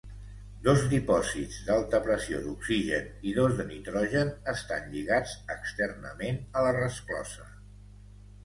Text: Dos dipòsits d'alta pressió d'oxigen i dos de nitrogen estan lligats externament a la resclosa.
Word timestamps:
Dos 0.67 0.85
dipòsits 0.93 1.57
d'alta 1.67 1.99
pressió 2.07 2.39
d'oxigen 2.45 3.11
i 3.31 3.33
dos 3.37 3.53
de 3.59 3.67
nitrogen 3.67 4.33
estan 4.55 4.89
lligats 4.95 5.37
externament 5.57 6.41
a 6.55 6.65
la 6.71 6.73
resclosa. 6.81 7.51